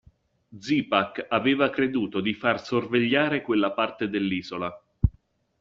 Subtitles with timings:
[0.57, 4.71] Zipak aveva creduto di far sorvegliare quella parte dell'isola.